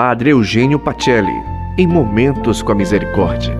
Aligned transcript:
Padre 0.00 0.30
Eugênio 0.30 0.78
Pacelli, 0.78 1.42
em 1.76 1.84
Momentos 1.84 2.62
com 2.62 2.70
a 2.70 2.74
Misericórdia. 2.76 3.58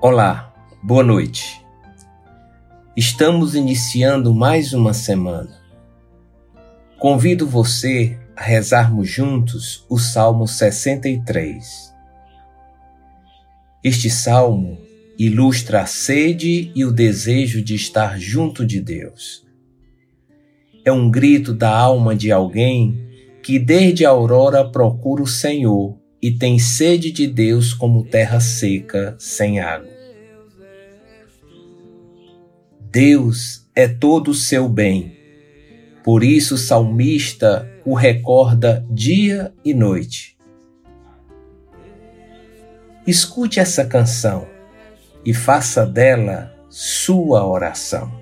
Olá, 0.00 0.54
boa 0.82 1.04
noite. 1.04 1.62
Estamos 2.96 3.54
iniciando 3.54 4.34
mais 4.34 4.72
uma 4.72 4.94
semana. 4.94 5.60
Convido 6.98 7.46
você 7.46 8.18
a 8.34 8.42
rezarmos 8.42 9.10
juntos 9.10 9.84
o 9.90 9.98
Salmo 9.98 10.48
63. 10.48 11.94
Este 13.84 14.08
salmo 14.08 14.78
ilustra 15.22 15.82
a 15.82 15.86
sede 15.86 16.72
e 16.74 16.82
o 16.82 16.90
desejo 16.90 17.60
de 17.60 17.74
estar 17.74 18.18
junto 18.18 18.64
de 18.64 18.80
Deus. 18.80 19.46
É 20.82 20.90
um 20.90 21.10
grito 21.10 21.52
da 21.52 21.68
alma 21.68 22.16
de 22.16 22.32
alguém 22.32 23.06
que 23.42 23.58
desde 23.58 24.06
a 24.06 24.08
aurora 24.08 24.64
procura 24.66 25.22
o 25.22 25.26
Senhor 25.26 25.98
e 26.22 26.30
tem 26.30 26.58
sede 26.58 27.12
de 27.12 27.26
Deus 27.26 27.74
como 27.74 28.06
terra 28.06 28.40
seca 28.40 29.14
sem 29.18 29.60
água. 29.60 29.90
Deus 32.90 33.68
é 33.76 33.86
todo 33.86 34.30
o 34.30 34.34
seu 34.34 34.70
bem. 34.70 35.18
Por 36.02 36.24
isso 36.24 36.54
o 36.54 36.58
salmista 36.58 37.70
o 37.84 37.92
recorda 37.92 38.86
dia 38.90 39.52
e 39.62 39.74
noite. 39.74 40.38
Escute 43.06 43.60
essa 43.60 43.84
canção 43.84 44.59
e 45.24 45.32
faça 45.34 45.86
dela 45.86 46.52
sua 46.68 47.46
oração. 47.46 48.19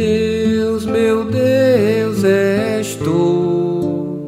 Deus, 0.00 0.86
meu 0.86 1.24
Deus, 1.26 2.24
és 2.24 2.96
tu. 2.96 4.24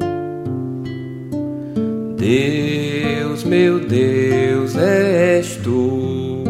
Deus, 2.15 3.43
meu 3.43 3.79
Deus, 3.79 4.75
és 4.75 5.55
tu. 5.63 6.43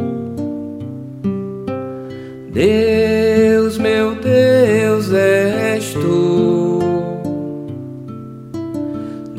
Deus, 2.52 3.78
meu 3.78 4.16
Deus, 4.16 5.10
és 5.14 5.94
tu. 5.94 6.80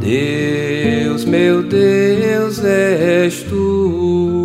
Deus, 0.00 1.24
meu 1.26 1.62
Deus, 1.62 2.64
és 2.64 3.42
tu. 3.42 4.43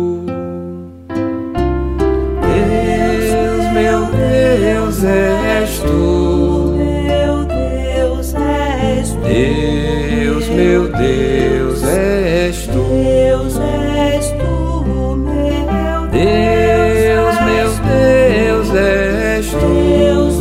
Deus, 9.40 10.48
meu 10.48 10.88
Deus 10.88 11.82
és 11.82 12.66
tu. 12.66 12.82
Deus 12.88 13.56
és 13.56 14.30
tu, 14.32 14.84
meu 14.84 16.06
Deus, 16.08 17.36
meu 17.48 17.70
Deus 17.88 18.68
és 18.74 19.50
tu. 19.50 19.58
Deus 19.58 20.36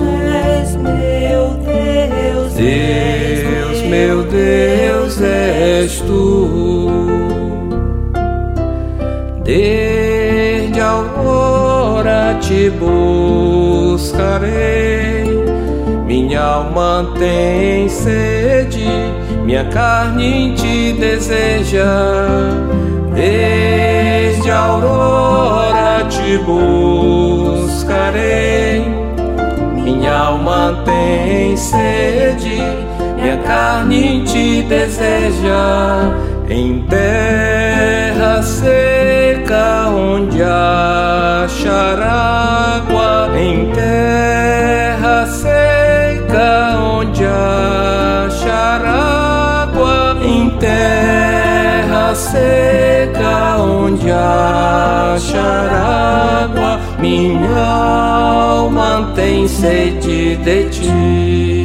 és 0.55 0.75
meu 0.75 1.45
Deus. 1.65 2.53
Deus, 2.53 3.81
meu 3.83 4.23
Deus 4.23 5.21
és 5.21 6.01
tu. 6.01 6.25
Desde 9.45 10.79
a 10.81 10.89
aurora 10.89 12.37
te 12.41 12.69
buscarei. 12.69 13.89
Alma 16.59 17.07
tem 17.17 17.87
sede, 17.87 18.83
minha 19.45 19.63
carne 19.69 20.53
te 20.55 20.91
deseja. 20.91 21.85
Desde 23.15 24.51
a 24.51 24.59
aurora 24.59 26.03
te 26.09 26.37
buscarei. 27.59 28.13
Minha 29.73 30.17
alma 30.17 30.83
tem 30.83 31.55
sede, 31.55 32.61
minha 33.15 33.37
carne 33.37 34.25
te 34.25 34.63
deseja. 34.63 36.11
Em 36.49 36.81
terra 36.89 38.43
seca 38.43 39.87
onde 39.87 40.43
achar 40.43 42.01
água, 42.01 43.29
em 43.39 43.71
terra 43.71 44.88
onde 46.99 47.23
achar 47.25 48.85
água, 48.85 50.17
em 50.21 50.49
terra 50.57 52.13
seca 52.13 53.57
onde 53.57 54.11
achar 54.11 55.69
água, 56.43 56.79
minha 56.99 57.57
alma 57.57 59.11
tem 59.15 59.47
sede 59.47 60.35
de 60.37 60.69
ti. 60.69 61.58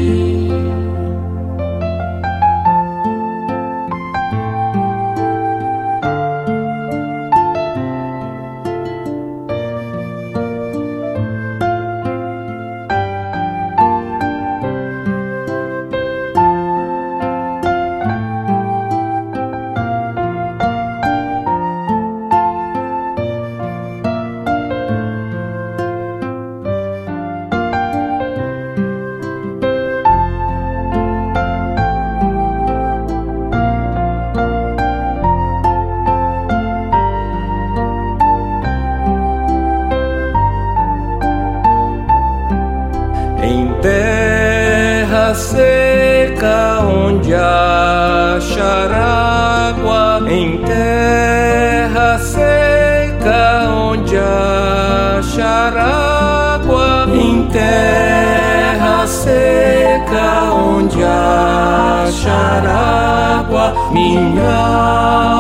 Terra 43.85 45.35
seca 45.35 46.81
onde 46.81 47.35
achar 47.35 48.91
água, 48.91 50.23
em 50.27 50.57
terra 50.63 52.19
seca 52.19 53.69
onde 53.69 54.17
achar 54.17 55.77
água, 55.77 57.07
em 57.15 57.47
terra 57.49 59.07
seca 59.07 60.55
onde 60.55 61.05
achar 61.05 62.65
água, 62.67 63.75
minha 63.93 64.51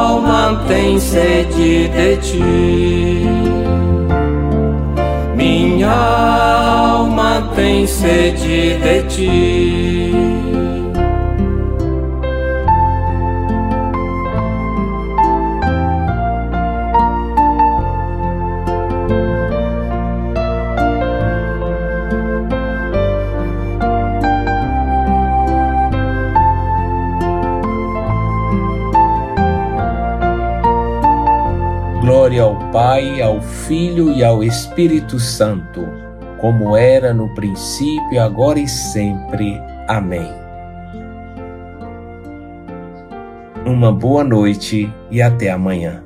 alma 0.06 0.62
tem 0.68 1.00
sede 1.00 1.88
de 1.88 2.16
ti. 2.18 3.64
Minha 5.84 5.92
alma 5.92 7.52
tem 7.54 7.86
sede 7.86 8.78
de 8.78 9.02
ti. 9.02 10.53
Glória 32.24 32.42
ao 32.42 32.56
Pai, 32.70 33.20
ao 33.20 33.38
Filho 33.42 34.10
e 34.10 34.24
ao 34.24 34.42
Espírito 34.42 35.20
Santo 35.20 35.86
como 36.40 36.74
era 36.74 37.12
no 37.12 37.28
princípio, 37.34 38.18
agora 38.18 38.58
e 38.58 38.66
sempre. 38.66 39.60
Amém. 39.86 40.26
Uma 43.66 43.92
boa 43.92 44.24
noite 44.24 44.90
e 45.10 45.20
até 45.20 45.50
amanhã. 45.50 46.02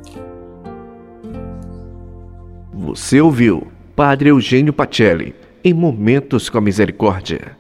Você 2.73 3.21
ouviu 3.21 3.69
Padre 3.95 4.31
Eugênio 4.31 4.73
Pacelli 4.73 5.37
em 5.63 5.73
Momentos 5.73 6.49
com 6.49 6.59
a 6.59 6.61
Misericórdia. 6.61 7.58